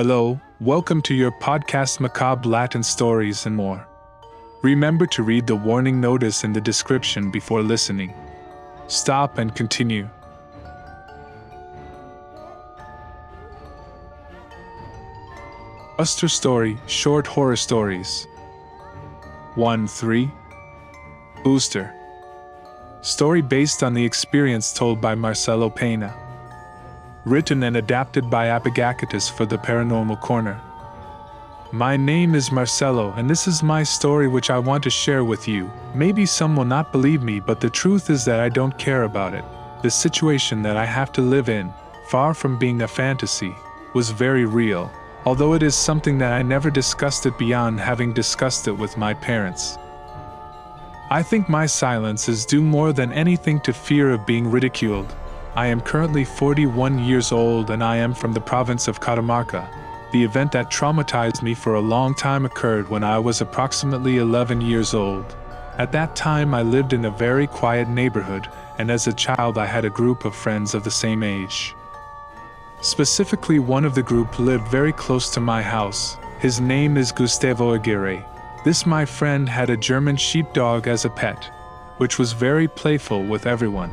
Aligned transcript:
Hello, 0.00 0.40
welcome 0.60 1.02
to 1.02 1.12
your 1.12 1.32
podcast 1.32 1.98
Macabre 1.98 2.48
Latin 2.48 2.84
Stories 2.84 3.46
and 3.46 3.56
more. 3.56 3.84
Remember 4.62 5.06
to 5.06 5.24
read 5.24 5.48
the 5.48 5.56
warning 5.56 6.00
notice 6.00 6.44
in 6.44 6.52
the 6.52 6.60
description 6.60 7.32
before 7.32 7.62
listening. 7.62 8.14
Stop 8.86 9.38
and 9.38 9.52
continue. 9.56 10.08
Uster 15.98 16.28
Story 16.28 16.78
Short 16.86 17.26
Horror 17.26 17.56
Stories 17.56 18.28
1 19.56 19.88
3 19.88 20.30
Booster 21.42 21.92
Story 23.02 23.42
based 23.42 23.82
on 23.82 23.94
the 23.94 24.04
experience 24.04 24.72
told 24.72 25.00
by 25.00 25.16
Marcelo 25.16 25.68
Pena. 25.68 26.27
Written 27.28 27.62
and 27.62 27.76
adapted 27.76 28.30
by 28.30 28.46
Apagakitis 28.46 29.30
for 29.30 29.46
the 29.46 29.58
Paranormal 29.58 30.20
Corner. 30.20 30.60
My 31.72 31.96
name 31.96 32.34
is 32.34 32.50
Marcelo, 32.50 33.12
and 33.12 33.28
this 33.28 33.46
is 33.46 33.62
my 33.62 33.82
story 33.82 34.28
which 34.28 34.50
I 34.50 34.58
want 34.58 34.82
to 34.84 34.90
share 34.90 35.24
with 35.24 35.46
you. 35.46 35.70
Maybe 35.94 36.24
some 36.24 36.56
will 36.56 36.64
not 36.64 36.90
believe 36.90 37.22
me, 37.22 37.40
but 37.40 37.60
the 37.60 37.70
truth 37.70 38.08
is 38.08 38.24
that 38.24 38.40
I 38.40 38.48
don't 38.48 38.78
care 38.78 39.02
about 39.02 39.34
it. 39.34 39.44
The 39.82 39.90
situation 39.90 40.62
that 40.62 40.76
I 40.76 40.86
have 40.86 41.12
to 41.12 41.20
live 41.20 41.48
in, 41.48 41.72
far 42.08 42.32
from 42.32 42.58
being 42.58 42.82
a 42.82 42.88
fantasy, 42.88 43.54
was 43.94 44.10
very 44.10 44.46
real 44.46 44.90
although 45.28 45.52
it 45.52 45.62
is 45.62 45.74
something 45.74 46.16
that 46.16 46.32
I 46.32 46.40
never 46.40 46.70
discussed 46.70 47.26
it 47.26 47.36
beyond 47.36 47.80
having 47.80 48.14
discussed 48.14 48.66
it 48.66 48.72
with 48.72 48.96
my 48.96 49.12
parents. 49.12 49.76
I 51.10 51.22
think 51.22 51.50
my 51.50 51.66
silence 51.66 52.30
is 52.30 52.46
due 52.46 52.62
more 52.62 52.94
than 52.94 53.12
anything 53.12 53.60
to 53.60 53.72
fear 53.74 54.10
of 54.10 54.24
being 54.24 54.50
ridiculed. 54.50 55.14
I 55.54 55.66
am 55.66 55.80
currently 55.80 56.24
41 56.24 56.98
years 56.98 57.32
old 57.32 57.70
and 57.70 57.82
I 57.82 57.96
am 57.96 58.14
from 58.14 58.32
the 58.32 58.40
province 58.40 58.86
of 58.86 59.00
Catamarca. 59.00 59.68
The 60.12 60.24
event 60.24 60.52
that 60.52 60.70
traumatized 60.70 61.42
me 61.42 61.54
for 61.54 61.74
a 61.74 61.80
long 61.80 62.14
time 62.14 62.46
occurred 62.46 62.88
when 62.88 63.04
I 63.04 63.18
was 63.18 63.40
approximately 63.40 64.18
11 64.18 64.60
years 64.60 64.94
old. 64.94 65.36
At 65.76 65.92
that 65.92 66.16
time, 66.16 66.54
I 66.54 66.62
lived 66.62 66.92
in 66.92 67.04
a 67.04 67.10
very 67.10 67.46
quiet 67.46 67.88
neighborhood, 67.88 68.48
and 68.78 68.90
as 68.90 69.06
a 69.06 69.12
child, 69.12 69.58
I 69.58 69.66
had 69.66 69.84
a 69.84 69.90
group 69.90 70.24
of 70.24 70.34
friends 70.34 70.74
of 70.74 70.82
the 70.82 70.90
same 70.90 71.22
age. 71.22 71.74
Specifically, 72.80 73.58
one 73.58 73.84
of 73.84 73.94
the 73.94 74.02
group 74.02 74.38
lived 74.38 74.66
very 74.68 74.92
close 74.92 75.28
to 75.30 75.40
my 75.40 75.62
house. 75.62 76.16
His 76.38 76.60
name 76.60 76.96
is 76.96 77.12
Gustavo 77.12 77.74
Aguirre. 77.74 78.24
This 78.64 78.86
my 78.86 79.04
friend 79.04 79.48
had 79.48 79.70
a 79.70 79.76
German 79.76 80.16
sheepdog 80.16 80.88
as 80.88 81.04
a 81.04 81.10
pet, 81.10 81.50
which 81.98 82.18
was 82.18 82.32
very 82.32 82.66
playful 82.66 83.24
with 83.24 83.46
everyone. 83.46 83.92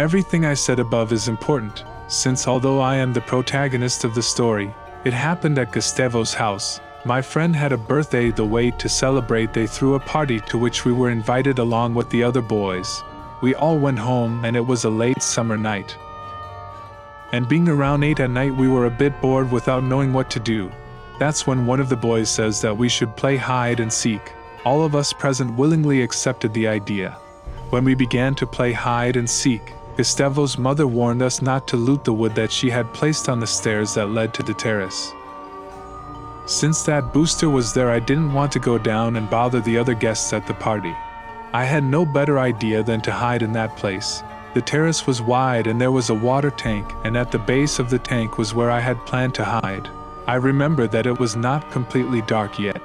Everything 0.00 0.46
I 0.46 0.54
said 0.54 0.80
above 0.80 1.12
is 1.12 1.28
important, 1.28 1.84
since 2.08 2.48
although 2.48 2.80
I 2.80 2.96
am 2.96 3.12
the 3.12 3.20
protagonist 3.20 4.04
of 4.04 4.14
the 4.14 4.22
story, 4.22 4.74
it 5.04 5.12
happened 5.12 5.58
at 5.58 5.72
Gustavo's 5.72 6.32
house. 6.32 6.80
My 7.04 7.20
friend 7.20 7.54
had 7.54 7.72
a 7.72 7.76
birthday 7.76 8.30
the 8.30 8.44
way 8.44 8.70
to 8.70 8.88
celebrate 8.88 9.52
they 9.52 9.66
threw 9.66 9.94
a 9.96 10.00
party 10.00 10.40
to 10.48 10.56
which 10.56 10.84
we 10.84 10.92
were 10.92 11.10
invited 11.10 11.58
along 11.58 11.94
with 11.94 12.08
the 12.10 12.22
other 12.22 12.40
boys. 12.40 13.02
We 13.42 13.54
all 13.54 13.78
went 13.78 13.98
home 13.98 14.44
and 14.44 14.56
it 14.56 14.66
was 14.66 14.84
a 14.84 14.90
late 14.90 15.22
summer 15.22 15.58
night 15.58 15.96
and 17.32 17.48
being 17.48 17.68
around 17.68 18.02
8 18.02 18.20
at 18.20 18.30
night, 18.30 18.54
we 18.54 18.68
were 18.68 18.86
a 18.86 18.90
bit 18.90 19.20
bored 19.20 19.52
without 19.52 19.84
knowing 19.84 20.12
what 20.12 20.30
to 20.30 20.40
do. 20.40 20.70
That's 21.18 21.46
when 21.46 21.66
one 21.66 21.80
of 21.80 21.88
the 21.88 21.96
boys 21.96 22.28
says 22.28 22.60
that 22.60 22.76
we 22.76 22.88
should 22.88 23.16
play 23.16 23.36
hide 23.36 23.80
and 23.80 23.92
seek. 23.92 24.32
All 24.64 24.82
of 24.82 24.96
us 24.96 25.12
present 25.12 25.56
willingly 25.56 26.02
accepted 26.02 26.52
the 26.52 26.66
idea. 26.66 27.12
When 27.70 27.84
we 27.84 27.94
began 27.94 28.34
to 28.36 28.46
play 28.46 28.72
hide 28.72 29.16
and 29.16 29.30
seek, 29.30 29.72
Gustavo's 30.00 30.56
mother 30.56 30.86
warned 30.86 31.20
us 31.20 31.42
not 31.42 31.68
to 31.68 31.76
loot 31.76 32.04
the 32.04 32.12
wood 32.14 32.34
that 32.34 32.50
she 32.50 32.70
had 32.70 32.90
placed 32.94 33.28
on 33.28 33.38
the 33.38 33.46
stairs 33.46 33.92
that 33.92 34.08
led 34.08 34.32
to 34.32 34.42
the 34.42 34.54
terrace. 34.54 35.12
Since 36.46 36.84
that 36.84 37.12
booster 37.12 37.50
was 37.50 37.74
there, 37.74 37.90
I 37.90 37.98
didn't 37.98 38.32
want 38.32 38.50
to 38.52 38.58
go 38.58 38.78
down 38.78 39.16
and 39.16 39.28
bother 39.28 39.60
the 39.60 39.76
other 39.76 39.92
guests 39.92 40.32
at 40.32 40.46
the 40.46 40.54
party. 40.54 40.96
I 41.52 41.64
had 41.64 41.84
no 41.84 42.06
better 42.06 42.38
idea 42.38 42.82
than 42.82 43.02
to 43.02 43.12
hide 43.12 43.42
in 43.42 43.52
that 43.52 43.76
place. 43.76 44.22
The 44.54 44.62
terrace 44.62 45.06
was 45.06 45.20
wide 45.20 45.66
and 45.66 45.78
there 45.78 45.92
was 45.92 46.08
a 46.08 46.14
water 46.14 46.50
tank, 46.50 46.90
and 47.04 47.14
at 47.14 47.30
the 47.30 47.38
base 47.38 47.78
of 47.78 47.90
the 47.90 47.98
tank 47.98 48.38
was 48.38 48.54
where 48.54 48.70
I 48.70 48.80
had 48.80 49.04
planned 49.04 49.34
to 49.34 49.44
hide. 49.44 49.90
I 50.26 50.36
remember 50.36 50.86
that 50.86 51.04
it 51.04 51.20
was 51.20 51.36
not 51.36 51.70
completely 51.70 52.22
dark 52.22 52.58
yet. 52.58 52.80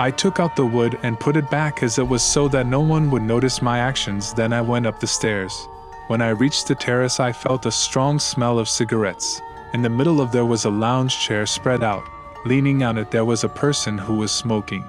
I 0.00 0.12
took 0.12 0.38
out 0.38 0.54
the 0.54 0.64
wood 0.64 0.96
and 1.02 1.18
put 1.18 1.36
it 1.36 1.50
back 1.50 1.82
as 1.82 1.98
it 1.98 2.06
was 2.06 2.22
so 2.22 2.46
that 2.48 2.68
no 2.68 2.80
one 2.80 3.10
would 3.10 3.22
notice 3.22 3.60
my 3.60 3.80
actions. 3.80 4.32
Then 4.32 4.52
I 4.52 4.60
went 4.60 4.86
up 4.86 5.00
the 5.00 5.08
stairs. 5.08 5.66
When 6.06 6.22
I 6.22 6.28
reached 6.28 6.68
the 6.68 6.76
terrace, 6.76 7.18
I 7.18 7.32
felt 7.32 7.66
a 7.66 7.72
strong 7.72 8.20
smell 8.20 8.60
of 8.60 8.68
cigarettes. 8.68 9.42
In 9.74 9.82
the 9.82 9.90
middle 9.90 10.20
of 10.20 10.30
there 10.30 10.46
was 10.46 10.64
a 10.64 10.70
lounge 10.70 11.18
chair 11.18 11.46
spread 11.46 11.82
out. 11.82 12.04
Leaning 12.44 12.84
on 12.84 12.96
it, 12.96 13.10
there 13.10 13.24
was 13.24 13.42
a 13.42 13.48
person 13.48 13.98
who 13.98 14.14
was 14.14 14.30
smoking. 14.30 14.84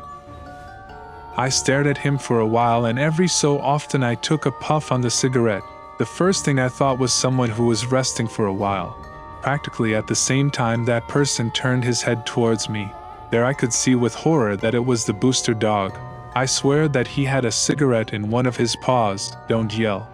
I 1.36 1.50
stared 1.50 1.88
at 1.88 1.98
him 1.98 2.20
for 2.20 2.40
a 2.40 2.48
while, 2.48 2.86
and 2.86 3.00
every 3.00 3.28
so 3.28 3.58
often 3.60 4.04
I 4.04 4.14
took 4.14 4.46
a 4.46 4.52
puff 4.52 4.92
on 4.92 5.02
the 5.02 5.10
cigarette. 5.10 5.64
The 5.98 6.06
first 6.06 6.46
thing 6.46 6.60
I 6.60 6.70
thought 6.70 7.00
was 7.00 7.12
someone 7.12 7.50
who 7.50 7.66
was 7.66 7.88
resting 7.88 8.28
for 8.28 8.46
a 8.46 8.54
while. 8.54 8.96
Practically 9.42 9.96
at 9.96 10.06
the 10.06 10.16
same 10.16 10.52
time, 10.52 10.86
that 10.86 11.08
person 11.08 11.50
turned 11.50 11.84
his 11.84 12.04
head 12.04 12.28
towards 12.28 12.70
me. 12.70 12.94
There 13.32 13.46
I 13.46 13.54
could 13.54 13.74
see 13.74 13.96
with 13.96 14.16
horror 14.16 14.56
that 14.58 14.76
it 14.76 14.86
was 14.86 15.06
the 15.06 15.14
booster 15.14 15.54
dog. 15.54 15.98
I 16.36 16.46
swear 16.46 16.88
that 16.90 17.08
he 17.08 17.26
had 17.26 17.46
a 17.46 17.52
cigarette 17.52 18.14
in 18.14 18.30
one 18.30 18.46
of 18.46 18.58
his 18.58 18.76
paws. 18.76 19.36
Don't 19.48 19.76
yell. 19.78 20.08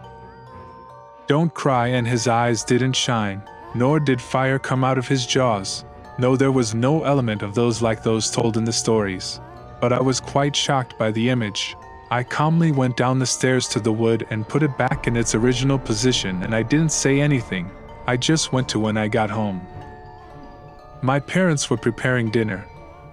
Don't 1.27 1.53
cry, 1.53 1.87
and 1.87 2.07
his 2.07 2.27
eyes 2.27 2.63
didn't 2.63 2.93
shine, 2.93 3.41
nor 3.73 3.99
did 3.99 4.21
fire 4.21 4.59
come 4.59 4.83
out 4.83 4.97
of 4.97 5.07
his 5.07 5.25
jaws. 5.25 5.85
No, 6.17 6.35
there 6.35 6.51
was 6.51 6.75
no 6.75 7.03
element 7.03 7.41
of 7.41 7.55
those 7.55 7.81
like 7.81 8.03
those 8.03 8.29
told 8.29 8.57
in 8.57 8.63
the 8.63 8.73
stories 8.73 9.39
but 9.79 9.93
I 9.93 10.01
was 10.01 10.19
quite 10.19 10.55
shocked 10.55 10.97
by 10.97 11.11
the 11.11 11.29
image. 11.29 11.75
I 12.11 12.23
calmly 12.23 12.71
went 12.71 12.97
down 12.97 13.19
the 13.19 13.25
stairs 13.25 13.67
to 13.69 13.79
the 13.79 13.91
wood 13.91 14.25
and 14.29 14.47
put 14.47 14.63
it 14.63 14.77
back 14.77 15.07
in 15.07 15.17
its 15.17 15.35
original 15.35 15.77
position, 15.77 16.43
and 16.43 16.55
I 16.55 16.63
didn't 16.63 16.91
say 16.91 17.19
anything. 17.19 17.69
I 18.07 18.17
just 18.17 18.53
went 18.53 18.69
to 18.69 18.79
when 18.79 18.97
I 18.97 19.07
got 19.07 19.29
home. 19.29 19.61
My 21.01 21.19
parents 21.19 21.69
were 21.69 21.77
preparing 21.77 22.31
dinner. 22.31 22.65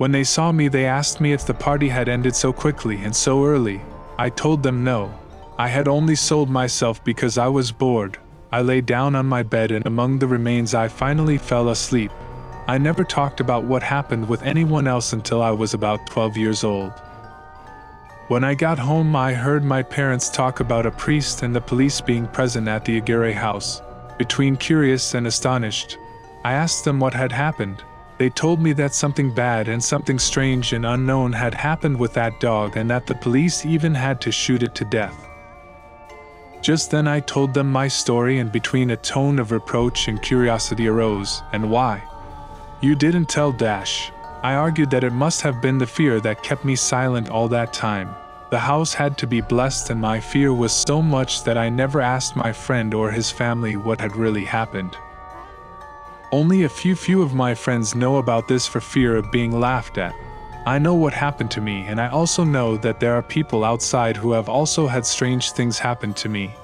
When 0.02 0.10
they 0.10 0.24
saw 0.24 0.50
me, 0.50 0.66
they 0.66 0.84
asked 0.84 1.20
me 1.20 1.32
if 1.32 1.46
the 1.46 1.54
party 1.54 1.88
had 1.88 2.08
ended 2.08 2.34
so 2.34 2.52
quickly 2.52 2.96
and 3.04 3.14
so 3.14 3.44
early. 3.44 3.82
I 4.18 4.30
told 4.30 4.64
them 4.64 4.82
no. 4.82 5.14
I 5.56 5.68
had 5.68 5.86
only 5.86 6.16
sold 6.16 6.50
myself 6.50 7.04
because 7.04 7.38
I 7.38 7.46
was 7.46 7.70
bored. 7.70 8.18
I 8.50 8.62
lay 8.62 8.80
down 8.80 9.14
on 9.14 9.26
my 9.26 9.44
bed, 9.44 9.70
and 9.70 9.86
among 9.86 10.18
the 10.18 10.26
remains, 10.26 10.74
I 10.74 10.88
finally 10.88 11.38
fell 11.38 11.68
asleep. 11.68 12.10
I 12.66 12.78
never 12.78 13.04
talked 13.04 13.38
about 13.38 13.62
what 13.62 13.84
happened 13.84 14.28
with 14.28 14.42
anyone 14.42 14.88
else 14.88 15.12
until 15.12 15.40
I 15.40 15.52
was 15.52 15.72
about 15.72 16.04
12 16.08 16.36
years 16.36 16.64
old. 16.64 16.90
When 18.26 18.42
I 18.42 18.54
got 18.54 18.80
home, 18.80 19.14
I 19.14 19.34
heard 19.34 19.62
my 19.62 19.84
parents 19.84 20.30
talk 20.30 20.58
about 20.58 20.84
a 20.84 20.90
priest 20.90 21.44
and 21.44 21.54
the 21.54 21.60
police 21.60 22.00
being 22.00 22.26
present 22.26 22.66
at 22.66 22.84
the 22.84 22.96
Aguirre 22.96 23.34
house. 23.34 23.80
Between 24.18 24.56
curious 24.56 25.14
and 25.14 25.28
astonished, 25.28 25.96
I 26.44 26.54
asked 26.54 26.84
them 26.84 26.98
what 26.98 27.14
had 27.14 27.30
happened. 27.30 27.84
They 28.22 28.30
told 28.30 28.60
me 28.60 28.72
that 28.74 28.94
something 28.94 29.34
bad 29.34 29.66
and 29.66 29.82
something 29.82 30.16
strange 30.20 30.72
and 30.72 30.86
unknown 30.86 31.32
had 31.32 31.54
happened 31.54 31.98
with 31.98 32.12
that 32.12 32.38
dog 32.38 32.76
and 32.76 32.88
that 32.88 33.04
the 33.04 33.16
police 33.16 33.66
even 33.66 33.96
had 33.96 34.20
to 34.20 34.30
shoot 34.30 34.62
it 34.62 34.76
to 34.76 34.84
death. 34.84 35.26
Just 36.60 36.92
then 36.92 37.08
I 37.08 37.18
told 37.18 37.52
them 37.52 37.68
my 37.72 37.88
story, 37.88 38.38
and 38.38 38.52
between 38.52 38.92
a 38.92 38.96
tone 38.96 39.40
of 39.40 39.50
reproach 39.50 40.06
and 40.06 40.22
curiosity 40.22 40.86
arose, 40.86 41.42
and 41.52 41.68
why? 41.68 42.00
You 42.80 42.94
didn't 42.94 43.28
tell 43.28 43.50
Dash. 43.50 44.12
I 44.44 44.54
argued 44.54 44.90
that 44.90 45.02
it 45.02 45.12
must 45.12 45.42
have 45.42 45.60
been 45.60 45.78
the 45.78 45.94
fear 45.98 46.20
that 46.20 46.44
kept 46.44 46.64
me 46.64 46.76
silent 46.76 47.28
all 47.28 47.48
that 47.48 47.72
time. 47.72 48.14
The 48.50 48.60
house 48.60 48.94
had 48.94 49.18
to 49.18 49.26
be 49.26 49.40
blessed, 49.40 49.90
and 49.90 50.00
my 50.00 50.20
fear 50.20 50.54
was 50.54 50.70
so 50.70 51.02
much 51.02 51.42
that 51.42 51.58
I 51.58 51.68
never 51.70 52.00
asked 52.00 52.36
my 52.36 52.52
friend 52.52 52.94
or 52.94 53.10
his 53.10 53.32
family 53.32 53.74
what 53.74 54.00
had 54.00 54.14
really 54.14 54.44
happened. 54.44 54.96
Only 56.32 56.62
a 56.62 56.68
few 56.70 56.96
few 56.96 57.20
of 57.20 57.34
my 57.34 57.54
friends 57.54 57.94
know 57.94 58.16
about 58.16 58.48
this 58.48 58.66
for 58.66 58.80
fear 58.80 59.16
of 59.16 59.30
being 59.30 59.60
laughed 59.60 59.98
at. 59.98 60.14
I 60.64 60.78
know 60.78 60.94
what 60.94 61.12
happened 61.12 61.50
to 61.50 61.60
me, 61.60 61.84
and 61.86 62.00
I 62.00 62.08
also 62.08 62.42
know 62.42 62.78
that 62.78 63.00
there 63.00 63.14
are 63.14 63.22
people 63.22 63.64
outside 63.64 64.16
who 64.16 64.32
have 64.32 64.48
also 64.48 64.86
had 64.86 65.04
strange 65.04 65.52
things 65.52 65.78
happen 65.78 66.14
to 66.14 66.30
me. 66.30 66.54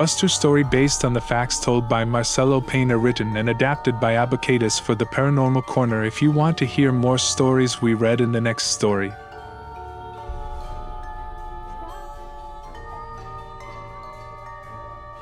Uster 0.00 0.26
story 0.26 0.64
based 0.64 1.04
on 1.04 1.12
the 1.12 1.20
facts 1.20 1.60
told 1.60 1.86
by 1.86 2.06
Marcelo 2.06 2.62
Pena 2.62 2.96
written 2.96 3.36
and 3.36 3.50
adapted 3.50 4.00
by 4.00 4.14
Abacatus 4.14 4.80
for 4.80 4.94
the 4.94 5.04
Paranormal 5.04 5.66
Corner 5.66 6.04
if 6.04 6.22
you 6.22 6.30
want 6.30 6.56
to 6.56 6.64
hear 6.64 6.92
more 6.92 7.18
stories 7.18 7.82
we 7.82 7.92
read 7.92 8.22
in 8.22 8.32
the 8.32 8.40
next 8.40 8.68
story. 8.68 9.12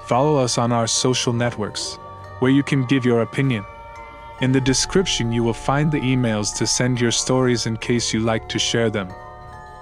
Follow 0.06 0.36
us 0.36 0.56
on 0.56 0.70
our 0.70 0.86
social 0.86 1.32
networks, 1.32 1.98
where 2.38 2.50
you 2.50 2.62
can 2.62 2.86
give 2.86 3.04
your 3.04 3.22
opinion. 3.22 3.64
In 4.40 4.52
the 4.52 4.60
description, 4.60 5.32
you 5.32 5.42
will 5.42 5.52
find 5.52 5.90
the 5.90 6.00
emails 6.00 6.56
to 6.56 6.66
send 6.66 7.00
your 7.00 7.10
stories 7.10 7.66
in 7.66 7.76
case 7.76 8.12
you 8.12 8.20
like 8.20 8.48
to 8.48 8.58
share 8.58 8.90
them. 8.90 9.12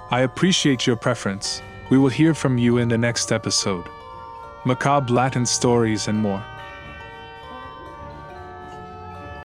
I 0.09 0.21
appreciate 0.21 0.87
your 0.87 0.95
preference. 0.95 1.61
We 1.89 1.97
will 1.97 2.09
hear 2.09 2.33
from 2.33 2.57
you 2.57 2.77
in 2.77 2.87
the 2.87 2.97
next 2.97 3.31
episode 3.31 3.87
macabre 4.67 5.13
Latin 5.13 5.45
stories, 5.45 6.07
and 6.07 6.19
more. 6.19 6.43